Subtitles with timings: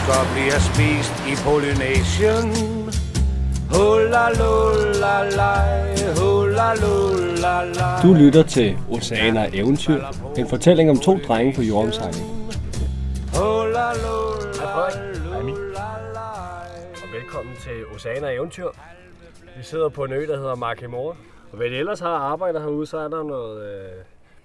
[0.00, 2.46] mennesker bliver spist i Polynesien.
[3.74, 8.02] Hula lula lej, hula lula lej.
[8.02, 10.04] Du lytter til Oceaner Eventyr,
[10.38, 12.24] en fortælling om to drenge på jordomsejling.
[13.34, 14.70] Hula lula.
[17.02, 18.68] Og velkommen til Oceaner Eventyr.
[19.56, 21.16] Vi sidder på en ø, der hedder Makimora.
[21.52, 23.90] Og hvad de ellers har arbejdet herude, så er der noget øh,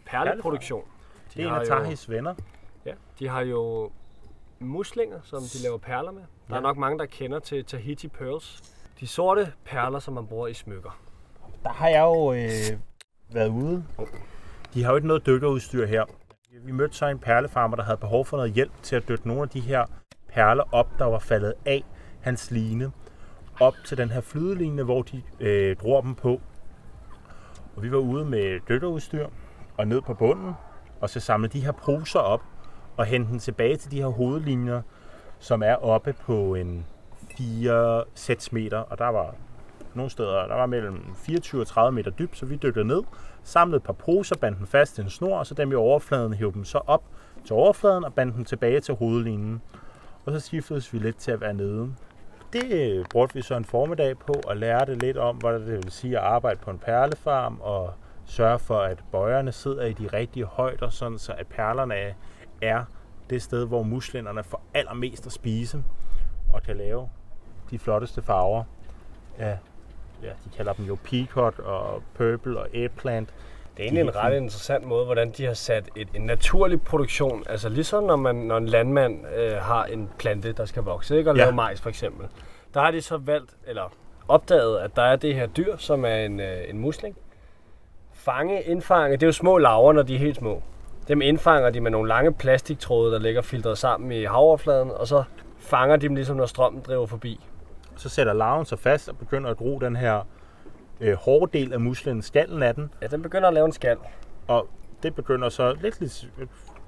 [0.06, 0.84] perleproduktion.
[1.36, 2.34] Det er en af Tahis venner.
[2.86, 3.90] Ja, de har jo
[4.60, 6.22] muslinger, som de laver perler med.
[6.48, 6.62] Der er Ja.
[6.62, 8.64] nok mange, der kender til Tahiti Pearls.
[9.00, 11.00] De sorte perler, som man bruger i smykker.
[11.64, 12.80] Der har jeg jo øh,
[13.34, 13.86] været ude.
[14.74, 16.04] De har jo ikke noget dykkerudstyr her.
[16.66, 19.42] Vi mødte så en perlefarmer, der havde behov for noget hjælp til at dykke nogle
[19.44, 19.86] af de her
[20.28, 21.84] perler op, der var faldet af
[22.22, 22.92] hans line,
[23.60, 26.42] op til den her flydeline, hvor de øh, drog dem på.
[27.76, 29.28] Og vi var ude med dykkerudstyr
[29.78, 30.54] og ned på bunden,
[31.02, 32.42] og så samle de her poser op
[32.98, 34.82] og hente den tilbage til de her hovedlinjer,
[35.40, 36.86] som er oppe på en
[37.40, 39.36] 4-6 meter, og der var
[39.94, 43.02] nogle steder, der var mellem 24 og 30 meter dybt, så vi dykkede ned,
[43.44, 46.34] samlede et par poser, bandt dem fast til en snor, og så dem i overfladen
[46.34, 47.04] hævde dem så op
[47.46, 49.62] til overfladen og bandt dem tilbage til hovedlinjen.
[50.26, 51.94] Og så skiftedes vi lidt til at være nede.
[52.54, 55.92] Det øh, brugte vi så en formiddag på og lærte lidt om, hvad det vil
[55.92, 57.94] sige at arbejde på en perlefarm og
[58.26, 62.16] sørge for, at bøjerne sidder i de rigtige højder, sådan så at perlerne
[62.62, 62.84] er-
[63.30, 65.84] det sted, hvor muslingerne får allermest at spise
[66.54, 67.10] og kan lave
[67.72, 68.64] de flotteste farver
[69.38, 69.58] af
[70.24, 73.30] ja, de kalder dem jo peacock og purple og eggplant.
[73.78, 77.44] Det er egentlig en ret interessant måde, hvordan de har sat et, en naturlig produktion.
[77.50, 81.30] Altså ligesom når, man, når en landmand øh, har en plante, der skal vokse, ikke?
[81.32, 81.44] og Ja.
[81.44, 82.28] lave majs for eksempel.
[82.74, 83.94] Der har de så valgt, eller
[84.28, 87.18] opdaget, at der er det her dyr, som er en, øh, en musling.
[88.14, 90.62] Fange, indfange, det er jo små laver, når de er helt små.
[91.08, 95.24] Dem indfanger de med nogle lange plastiktråde, der ligger filtreret sammen i havoverfladen, og så
[95.60, 97.40] fanger de dem ligesom, når strømmen driver forbi.
[97.96, 100.28] Så sætter larven sig fast og begynder at gro den her
[101.02, 103.98] øh, hårde del af muslingen, skallen af den, Ja, den begynder at lave en skal.
[104.48, 104.68] og
[105.04, 106.30] det begynder så lidt, lidt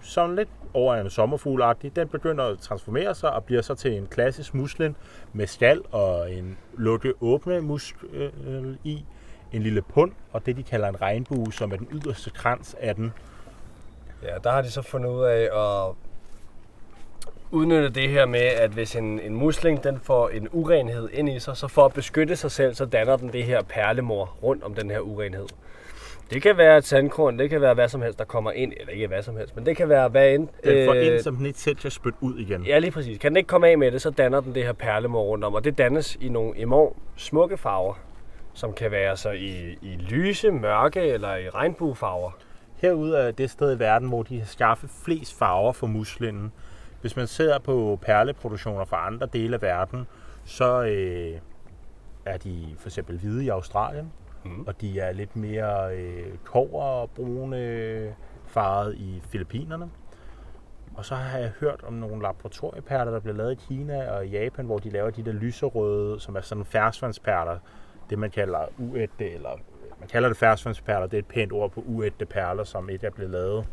[0.04, 1.96] sådan lidt over en sommerfuglagtig.
[1.96, 4.98] Den begynder at transformere sig og bliver så til en klassisk musling
[5.34, 9.06] med skal og en lukke åbne musk øh, i,
[9.52, 12.96] en lille pund, og det de kalder en regnbue, som er den yderste krans af
[12.96, 13.14] den.
[14.24, 15.96] Ja, der har de så fundet ud af at
[17.52, 21.40] udnytte det her med, at hvis en, en musling den får en urenhed ind i
[21.40, 24.74] sig, så for at beskytte sig selv, så danner den det her perlemor rundt om
[24.74, 25.48] den her urenhed.
[26.32, 28.94] Det kan være et sandkorn, det kan være hvad som helst, der kommer ind, eller
[28.94, 30.48] ikke hvad som helst, men det kan være hvad end.
[30.64, 32.66] Den får øh, ind, som den ikke selv kan spytte ud igen.
[32.66, 33.18] Ja, lige præcis.
[33.18, 35.54] Kan den ikke komme af med det, så danner den det her perlemor rundt om,
[35.54, 37.94] og det dannes i nogle enormt smukke farver,
[38.54, 42.32] som kan være så i, i lyse, mørke eller i regnbuefarver.
[42.78, 46.52] Herude er det sted i verden, hvor de har skaffet flest farver for muslingen.
[47.02, 50.08] Hvis man ser på perleproduktioner fra andre dele af verden,
[50.46, 51.40] så øh,
[52.26, 54.12] er de for eksempel hvide i Australien,
[54.46, 54.64] Mhm.
[54.68, 58.16] og de er lidt mere øh, kover og brune
[58.46, 59.90] farvet i Filippinerne.
[60.96, 64.66] Og så har jeg hørt om nogle laboratorieperler, der bliver lavet i Kina og Japan,
[64.66, 67.58] hvor de laver de der lyserøde, som er sådan ferskvandsperler.
[68.10, 69.50] Det man kalder uægte, eller
[70.00, 73.12] man kalder det ferskvandsperler, det er et pænt ord på uægte perler, som ikke er
[73.12, 73.68] blevet lavet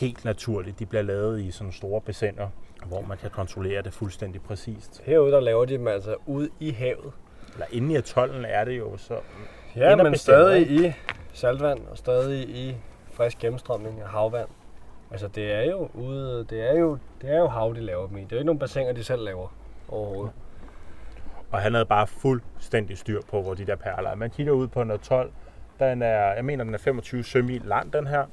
[0.00, 0.78] helt naturligt.
[0.78, 2.48] De bliver lavet i sådan store bassiner,
[2.86, 5.02] hvor man kan kontrollere det fuldstændig præcist.
[5.04, 7.12] Herude der laver de dem altså ude i havet.
[7.52, 9.14] Eller inde i atollen er det jo så...
[9.76, 10.92] Ja, men stadig i
[11.32, 12.76] saltvand og stadig i
[13.12, 14.48] frisk gennemstrømning af havvand.
[15.10, 18.16] Altså det er jo ude, det er jo, det er jo hav, de laver dem
[18.16, 18.20] i.
[18.20, 19.54] Det er jo ikke nogen bassiner, de selv laver
[19.88, 20.32] overhovedet.
[21.50, 24.14] Og han havde bare fuldstændig styr på, hvor de der perler er.
[24.14, 25.30] Man kigger ud på en atol,
[25.78, 28.24] den er, jeg mener, den er 25 sømil lang, den her,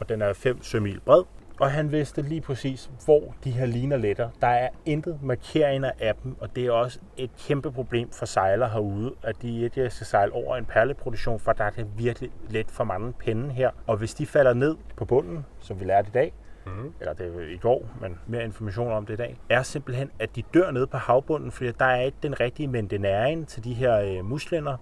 [0.00, 1.22] og den er 5 sømil bred.
[1.60, 4.30] Og han vidste lige præcis, hvor de her liner letter.
[4.40, 8.68] Der er intet markeringer af dem, og det er også et kæmpe problem for sejler
[8.68, 12.70] herude, at de ikke skal sejle over en perleproduktion, for der er det virkelig let
[12.70, 13.70] for mange pinde her.
[13.86, 16.32] Og hvis de falder ned på bunden, som vi lærte i dag,
[16.66, 16.94] Mhm.
[17.00, 20.36] eller det er i går, men mere information om det i dag, er simpelthen, at
[20.36, 23.74] de dør nede på havbunden, fordi der er ikke den rigtige mængde næring til de
[23.74, 24.76] her øh, muslinger,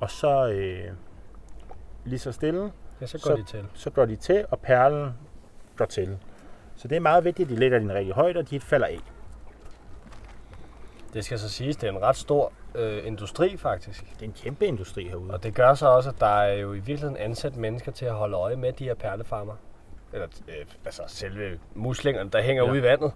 [0.00, 0.84] og så øh,
[2.04, 3.64] lige så stille, Ja, så går Så- de til.
[3.74, 5.10] så går de til, og perlen
[5.76, 6.18] går til.
[6.76, 8.86] Så det er meget vigtigt, at de lægger den rigtige højde, og de ikke falder
[8.86, 8.98] af.
[11.14, 14.04] Det skal så siges, det er en ret stor øh, industri faktisk.
[14.14, 15.30] Det er en kæmpe industri herude.
[15.30, 18.12] Og det gør så også, at der er jo i virkeligheden ansat mennesker til at
[18.14, 19.54] holde øje med de her perlefarmer.
[20.14, 22.70] Eller øh, altså selve muslingerne, der hænger Ja.
[22.70, 23.12] ude i vandet.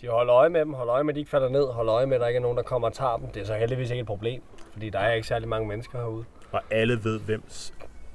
[0.00, 2.06] De holder øje med dem, holder øje med, at de ikke falder ned, holder øje
[2.06, 3.28] med, at der ikke er nogen, der kommer og tager dem.
[3.28, 4.42] Det er så heldigvis ikke et problem,
[4.72, 6.24] fordi der er ikke særlig mange mennesker herude.
[6.52, 7.42] Og alle ved, hvem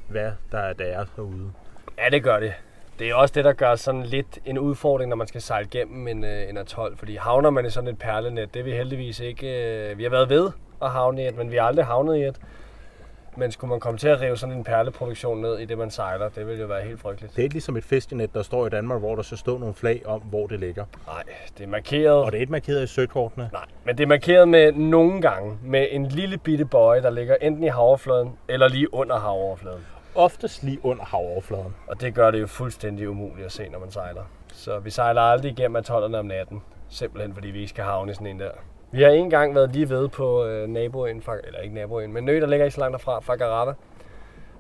[0.10, 1.52] hvad der er deres herude.
[1.98, 2.54] Ja, det gør det.
[3.00, 6.08] Det er også det, der gør sådan lidt en udfordring, når man skal sejle igennem
[6.08, 6.98] en, øh, en atol.
[6.98, 9.48] Fordi havner man i sådan et perlenet, det er vi heldigvis ikke...
[9.92, 12.22] Øh, vi har været ved at havne i et, men vi har aldrig havnet i
[12.24, 12.40] et.
[13.36, 16.30] Men skulle man komme til at rive sådan en perleproduktion ned i det, man sejler,
[16.30, 17.36] det ville jo være helt frygteligt.
[17.36, 19.74] Det er ikke ligesom et fiskenet, der står i Danmark, hvor der så står nogle
[19.74, 20.86] flag om, hvor det ligger.
[21.08, 21.24] Nej,
[21.58, 22.24] det er markeret.
[22.26, 23.50] Og det er ikke markeret i søkortene.
[23.54, 27.36] Nej, men det er markeret med nogle gange med en lille bitte bøje, der ligger
[27.42, 29.86] enten i havoverfladen eller lige under havoverfladen.
[30.16, 31.76] Oftest lige under havoverfladen.
[31.88, 34.24] Og det gør det jo fuldstændig umuligt at se, når man sejler.
[34.54, 36.62] Så vi sejler aldrig igennem atollerne om natten.
[36.90, 38.52] Simpelthen fordi vi ikke skal havne i sådan en der.
[38.94, 42.40] Vi har en gang været lige ved på øh, naboen, eller ikke naboen, men nø,
[42.40, 43.74] der ligger ikke så langt derfra, Fagarava.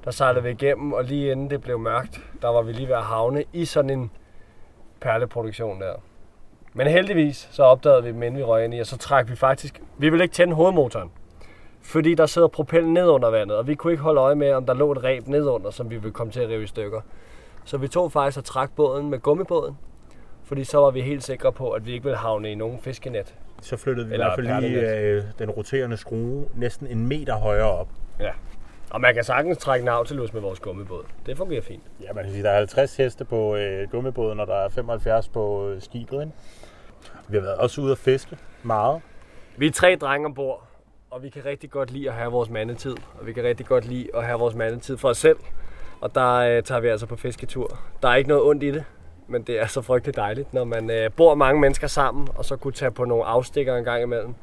[0.05, 2.95] Der sejlede vi igennem, og lige inden det blev mørkt, der var vi lige ved
[2.95, 4.11] at havne i sådan en
[4.99, 5.93] perleproduktion der.
[6.73, 9.35] Men heldigvis så opdagede vi dem, inden vi røg ind i, og så trak vi
[9.35, 9.81] faktisk...
[9.97, 11.11] Vi ville ikke tænde hovedmotoren,
[11.81, 14.65] fordi der sidder propellen ned under vandet, og vi kunne ikke holde øje med, om
[14.65, 17.01] der lå et reb nedunder, som vi ville komme til at rive i stykker.
[17.65, 19.77] Så vi tog faktisk og trak båden med gummibåden,
[20.43, 23.35] fordi så var vi helt sikre på, at vi ikke ville havne i nogen fiskenet.
[23.63, 27.35] Så flyttede vi Eller i hvert fald lige øh, den roterende skrue næsten en meter
[27.35, 27.87] højere op.
[28.19, 28.31] Ja.
[28.89, 31.03] Og man kan sagtens trække Nautilus med vores gummibåd.
[31.25, 31.83] Det fungerer fint.
[32.01, 35.27] Ja, man kan sige, der er 50 heste på øh, gummibåden, og der er 75
[35.27, 36.21] på øh, skibet.
[36.21, 36.31] Ikke?
[37.27, 39.01] Vi har været også ude at fiske meget.
[39.57, 40.67] Vi er tre drenge ombord,
[41.09, 42.95] og vi kan rigtig godt lide at have vores mandetid.
[43.19, 45.37] Og vi kan rigtig godt lide at have vores mandetid for os selv.
[46.01, 47.79] Og der øh, tager vi altså på fisketur.
[48.01, 48.83] Der er ikke noget ondt i det,
[49.27, 52.55] men det er så frygteligt dejligt, når man øh, bor mange mennesker sammen, og så
[52.55, 54.33] kunne tage på nogle afstikker en gang imellem.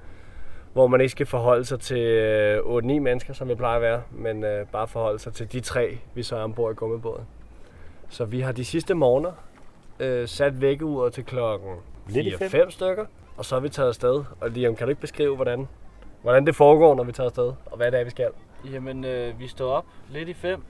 [0.72, 4.02] Hvor man ikke skal forholde sig til øh, 8-9 mennesker, som vi plejer at være,
[4.10, 7.24] men øh, bare forholde sig til de tre, vi så er ombord i gummibåden.
[8.08, 9.32] Så vi har de sidste morgener
[10.00, 11.70] øh, sat vækkeuret til klokken
[12.08, 12.62] Lidt i fem.
[12.68, 13.04] 4-5 stykker,
[13.36, 14.24] og så er vi taget afsted.
[14.40, 15.68] Og Liam, kan du ikke beskrive, hvordan,
[16.22, 18.30] hvordan det foregår, når vi tager afsted, og hvad det er, vi skal?
[18.72, 20.62] Jamen, øh, vi står op lidt i fem,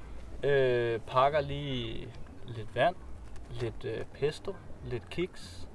[0.44, 2.08] øh, pakker lige
[2.46, 2.94] lidt vand,
[3.60, 4.54] lidt øh, pesto,
[4.90, 5.68] lidt kiks,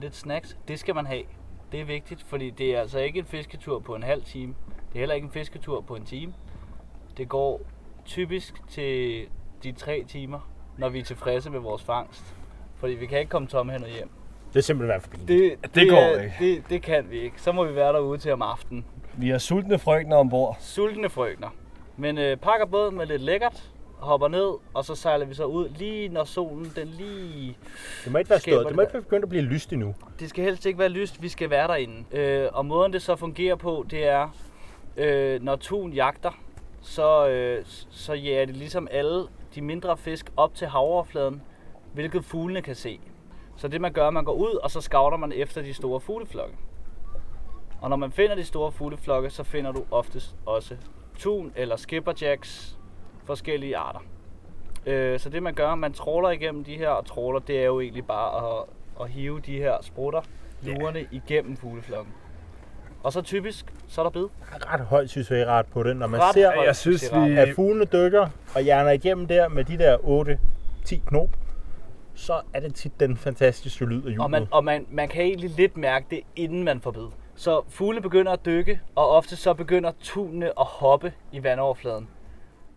[0.00, 0.56] lidt snacks.
[0.68, 1.22] Det skal man have.
[1.72, 4.54] Det er vigtigt, fordi det er altså ikke en fisketur på en halv time.
[4.88, 6.34] Det er heller ikke en fisketur på en time.
[7.16, 7.60] Det går
[8.04, 9.26] typisk til
[9.62, 12.34] de tre timer, når vi er tilfredse med vores fangst.
[12.76, 14.10] Fordi vi kan ikke komme tomhændet hjem.
[14.48, 15.62] Det er simpelthen for pinligt.
[15.62, 16.34] Det, Det går er- ikke.
[16.38, 17.42] Det, det kan vi ikke.
[17.42, 18.84] Så må vi være derude til om aftenen.
[19.16, 20.56] Vi har sultne frøkner ombord.
[20.60, 21.48] sultne frøkner.
[21.96, 23.71] Men øh, pakker båden med lidt lækkert,
[24.02, 27.56] hopper ned, og så sejler vi så ud lige når solen den lige...
[28.04, 28.66] Det må ikke være stået.
[28.66, 29.94] Det må ikke være begyndt at blive lyst endnu.
[30.20, 32.04] Det skal helst ikke være lyst, vi skal være derinde.
[32.12, 34.28] Øh, og måden det så fungerer på, det er,
[34.96, 36.30] øh, når tun jagter,
[36.80, 41.42] så, øh, så jager det ligesom alle de mindre fisk op til havoverfladen,
[41.94, 43.00] hvilket fuglene kan se.
[43.56, 46.54] Så det man gør, man går ud, og så scouter man efter de store fugleflokke.
[47.80, 50.76] Og når man finder de store fugleflokke, så finder du oftest også
[51.18, 52.78] tun eller skipperjacks,
[53.26, 54.00] forskellige arter.
[54.86, 57.80] Øh, så det man gør, man tråler igennem de her, og tråler, det er jo
[57.80, 58.64] egentlig bare at,
[59.00, 60.20] at hive de her sprutter,
[60.62, 62.12] lurerne, igennem fugleflokken.
[63.02, 64.24] Og så typisk, så er der bid.
[64.72, 68.28] Ret højt succesrat på det, når man Ret ser, Jeg synes, vi- at fuglene dykker
[68.54, 69.96] og hjerner igennem der med de der
[70.84, 71.28] 8-10 knop,
[72.14, 74.20] så er det tit den fantastiske lyd af hjulet.
[74.20, 77.06] Og, man, og man, man kan egentlig lidt mærke det, inden man får bid.
[77.34, 82.08] Så fugle begynder at dykke, og ofte så begynder tunene at hoppe i vandoverfladen.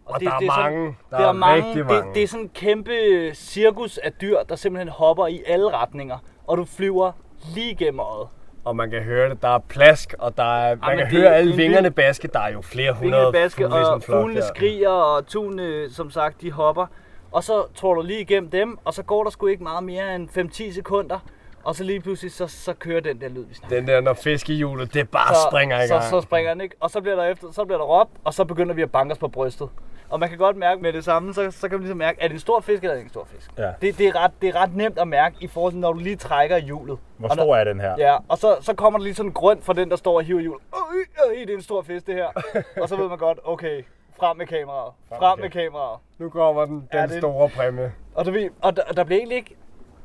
[0.06, 0.86] Og der er sådan- mange.
[1.12, 1.68] Der Der er er mange.
[1.68, 2.08] rigtig mange.
[2.08, 2.92] Det, det er sådan en kæmpe
[3.34, 6.18] cirkus af dyr, der simpelthen hopper i alle retninger.
[6.48, 7.12] Og du flyver
[7.56, 8.28] lige igennem øjet.
[8.66, 9.42] Og man kan høre det.
[9.42, 11.58] Der er plask, og der er, man men kan det- høre det er alle en
[11.58, 12.28] vingerne baske.
[12.28, 14.48] Der er jo flere hundrede baske, fugle sådan og fuglene der.
[14.56, 16.86] skriger, og tunene, som sagt, de hopper.
[17.32, 20.16] Og så tror du lige igennem dem, og så går der sgu ikke meget mere
[20.16, 21.20] end 5-10 sekunder.
[21.64, 23.78] Og så lige pludselig, så, så kører den der lyd, vi snakker.
[23.78, 26.04] Den der, når fiskehjulet, det bare springer i gang.
[26.04, 28.34] Så, så springer den ikke, og så bliver der efter, så bliver der råbt, og
[28.34, 29.70] så begynder vi at banke os på brystet.
[30.10, 32.28] Og man kan godt mærke med det samme, så, så kan man ligesom mærke, er
[32.28, 33.52] det en stor fisk eller er det en stor fisk?
[33.58, 33.72] Ja.
[33.82, 36.00] Det, det, er ret, det er ret nemt at mærke i forhold til, når du
[36.00, 36.98] lige trækker i hjulet.
[37.18, 37.96] Hvor Og når- stor er den her?
[37.98, 40.24] Ja, og så, så kommer der lige sådan en grøn fra den, der står og
[40.24, 40.62] hiver i hjulet.
[40.96, 42.28] Øh, øh, det er en stor fisk, det her.
[42.82, 43.84] og så ved man godt, okay,
[44.20, 44.94] frem med kameraet.
[45.10, 46.00] Frem Frem med kameraet.
[46.20, 47.92] Nu kommer den, den Ja, det- store præmie.
[48.16, 49.56] Og, du ved, og, der, der bliver egentlig ikke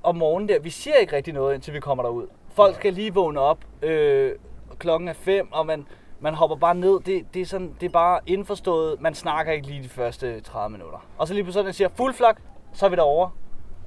[0.03, 2.27] om morgenen der, vi siger ikke rigtig noget, indtil vi kommer derud.
[2.55, 4.33] Folk skal lige vågne op, øh,
[4.79, 5.87] klokken er fem, og man,
[6.21, 7.01] man hopper bare ned.
[7.07, 10.73] Det, det, er sådan, det er bare indforstået, man snakker ikke lige de første 30
[10.73, 11.07] minutter.
[11.19, 12.37] Og så lige pludselig, når den siger fuld flok,
[12.73, 13.31] så er vi derovre.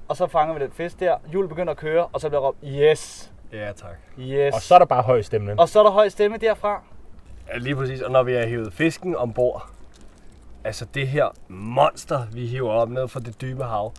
[0.08, 2.58] Og så fanger vi den fisk der, hjulet begynder at køre, og så bliver råbt,
[2.66, 3.96] yes, Ja, tak.
[4.20, 4.56] yes.
[4.56, 5.60] Og så er der bare høj stemning.
[5.60, 6.82] og så er der høj stemme derfra.
[7.48, 8.02] Ja, lige præcis.
[8.02, 9.70] Og når vi har hivet fisken ombord,
[10.64, 13.94] altså det her monster, vi hiver op ned fra det dybe hav.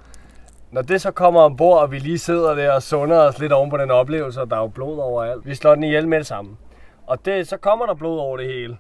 [0.71, 3.71] Når det så kommer ombord, og vi lige sidder der og sunder os lidt oven
[3.71, 5.47] på den oplevelse, og der er jo blod overalt.
[5.47, 6.57] Vi slår den ihjel med det samme.
[7.07, 8.77] Og det, så kommer der blod over det hele.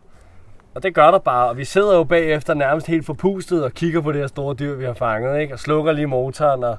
[0.74, 4.00] Og det gør der bare, og vi sidder jo bagefter nærmest helt forpustet og kigger
[4.00, 5.54] på det her store dyr, vi har fanget, ikke?
[5.54, 6.76] Og slukker lige motoren og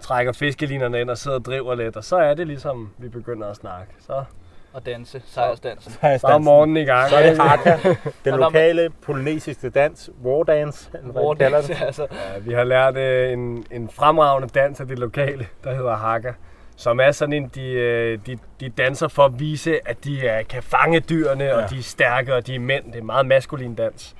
[0.00, 3.48] trækker fiskelinerne ind og sidder og driver lidt, og så er det ligesom, vi begynder
[3.48, 3.92] at snakke.
[4.06, 4.24] Så,
[4.72, 5.22] Og danse.
[5.26, 5.92] Sejrsdansen.
[5.92, 7.10] så er morgenen i gang.
[7.10, 7.76] Så er det haka,
[8.24, 11.82] den lokale polynesiske dans, war dance, eller hvad man kalder det.
[11.86, 15.96] altså, Ja, vi har lært øh, en, en fremragende dans af det lokale, der hedder
[15.96, 16.32] Hakka.
[16.76, 20.44] Som er sådan en, de, øh, de, de danser for at vise, at de øh,
[20.48, 21.62] kan fange dyrene, ja.
[21.64, 22.84] Og de er stærke, og de er mænd.
[22.84, 24.16] Det er en meget maskulin dans.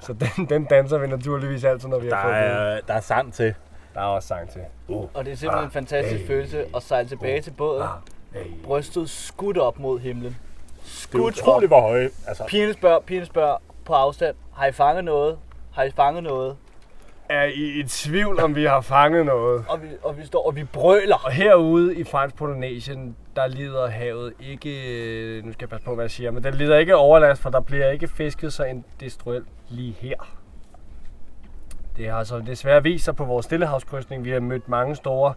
[0.00, 2.42] Så den, den danser vi naturligvis altid, når vi Der har fået det.
[2.76, 3.54] er, der er sand til.
[3.94, 4.60] Der er også sang til.
[4.88, 5.08] Uh.
[5.14, 7.86] og det er simpelthen en fantastisk følelse at sejle tilbage til båden.
[8.34, 8.40] Hey.
[8.64, 10.24] Brystet skudt op mod himlen.
[10.30, 12.10] Det er Skudt utroligt, hvor høje.
[12.26, 14.36] Altså, Pigerne spørger, pigerne spørger på afstand.
[14.56, 15.38] Har I fanget noget?
[15.72, 16.56] Har I fanget noget?
[17.30, 19.64] Er I i tvivl, om vi har fanget noget?
[19.68, 21.16] Og vi, og vi står og vi brøler.
[21.24, 24.70] Og herude i Fransk Polynesien, der lider havet ikke,
[25.38, 27.50] øh, nu skal jeg passe på, hvad jeg siger, men den lider ikke overlast, for
[27.50, 30.14] der bliver ikke fisket så industrielt lige her.
[31.96, 34.24] Det har altså desværre vist sig på vores stillehavskrydsning.
[34.24, 35.34] Vi har mødt mange store,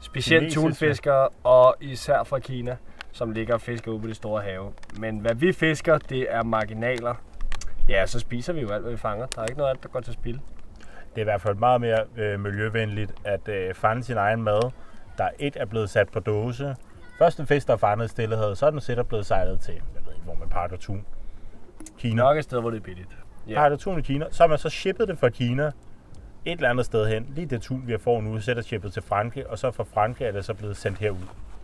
[0.00, 2.76] specielt tunfiskere, og især fra Kina,
[3.12, 4.72] som ligger og fisker ude på det store have.
[4.98, 7.14] Men hvad vi fisker, det er marginaler.
[7.88, 9.26] Ja, så spiser vi jo alt, hvad vi fanger.
[9.26, 10.40] Der er ikke noget af det, der går til spil.
[11.14, 14.70] Det er i hvert fald meget mere øh, miljøvenligt at øh, fange sin egen mad,
[15.18, 16.76] der et er blevet sat på dåse.
[17.18, 19.74] Først en fisk, der er fanget i stillehavet, så er den sikkert blevet sejlet til,
[19.74, 21.04] jeg ved ikke, hvor man pakker tun.
[21.98, 22.22] Kina.
[22.22, 23.08] Nok et sted, hvor det er billigt.
[23.48, 23.54] Ja.
[23.54, 25.72] Pakker tun i Kina, så har man så shippet det fra Kina et
[26.52, 27.32] eller andet sted hen.
[27.34, 30.26] Lige det tun, vi har fået nu, sætter shippet til Frankrig, og så fra Frankrig
[30.26, 31.16] er det så blevet sendt herud.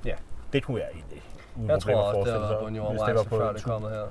[0.04, 0.14] Ja.
[0.52, 1.22] Det kunne jeg egentlig
[1.56, 4.04] uden Jeg tror også, det været på en var på før det kommer her.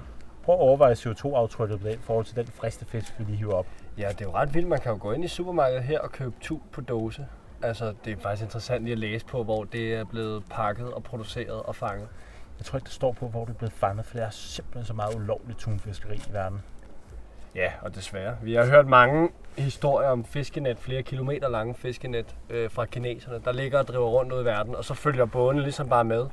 [0.46, 3.54] Prøv at overveje CO2-aftrykket på det i forhold til den friste fisk, vi lige hiver
[3.54, 3.66] op.
[3.98, 4.68] Ja, det er jo ret vildt.
[4.68, 7.28] Man kan jo gå ind i supermarkedet her og købe tun på dåse.
[7.62, 11.04] Altså, det er faktisk interessant lige at læse på, hvor det er blevet pakket og
[11.04, 12.08] produceret og fanget.
[12.60, 14.86] Jeg tror ikke, det står på, hvor det er blevet fanget, for der er simpelthen
[14.86, 16.62] så meget ulovligt tunfiskeri i verden.
[17.56, 18.38] Ja, og desværre.
[18.42, 23.52] Vi har hørt mange historier om fiskenet, flere kilometer lange fiskenet øh, fra kineserne, der
[23.52, 26.26] ligger og driver rundt ud i verden, og så følger bådene ligesom bare med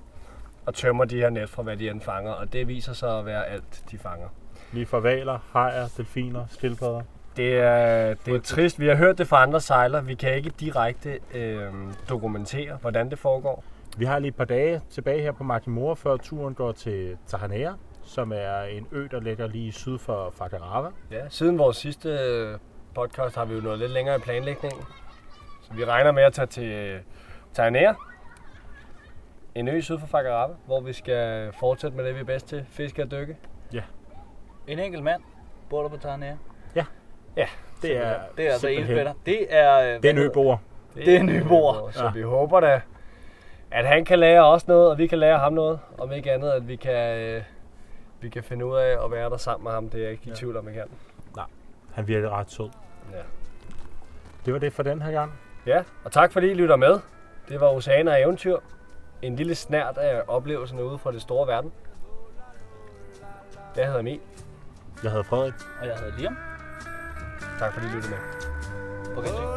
[0.66, 3.26] og tømmer de her net fra, hvad de end fanger, og det viser sig at
[3.26, 4.28] være alt, de fanger.
[4.72, 7.02] Lige fra valer, hajer, delfiner, skildpadder.
[7.36, 8.80] Det er, det er trist.
[8.80, 10.04] Vi har hørt det fra andre sejlere.
[10.04, 11.72] Vi kan ikke direkte øh,
[12.08, 13.64] dokumentere, hvordan det foregår.
[13.96, 17.72] Vi har lige et par dage tilbage her på Makimura, før turen går til Tahanea,
[18.04, 20.88] som er en ø, der ligger lige syd for Fakarava.
[21.10, 22.58] Ja, siden vores sidste øh,
[22.94, 24.80] podcast har vi jo nået lidt længere i planlægningen.
[25.62, 26.98] Så vi regner med at tage til
[27.54, 27.92] Tainea,
[29.54, 32.66] en ø syd for Fakarava, hvor vi skal fortsætte med det, vi er bedst til,
[32.70, 33.36] fiske og dykke.
[34.66, 35.22] En enkelt mand
[35.70, 36.38] bor der på Tarnære.
[37.82, 39.12] Det er, Det er altså en simpelthen- spænder.
[39.26, 39.78] Det er...
[39.80, 40.56] øh, Det er en øboer.
[40.94, 41.90] Det er en øboer.
[41.90, 42.10] Så Ja.
[42.12, 42.80] vi håber da,
[43.70, 45.78] at han kan lære os noget, og vi kan lære ham noget.
[45.98, 47.42] Om ikke andet, at vi kan, øh,
[48.20, 49.88] vi kan finde ud af at være der sammen med ham.
[49.88, 50.34] Det er jeg ikke i Ja.
[50.34, 50.84] tvivl om, jeg kan.
[51.94, 52.70] Han virker ret sød.
[53.12, 53.16] Ja.
[54.46, 55.32] Det var det for den her gang.
[55.66, 56.98] Ja, og tak fordi I lytter med.
[57.48, 58.56] Det var Oceaner og Eventyr.
[59.22, 61.72] En lille snært af oplevelserne ude fra det store verden.
[63.76, 64.20] Jeg hedder Emil.
[65.02, 65.54] Jeg hedder Frederik.
[65.80, 66.36] Og jeg hedder Liam.
[67.58, 68.18] Tak fordi I lyttede med.
[69.16, 69.28] Okay.
[69.28, 69.51] La la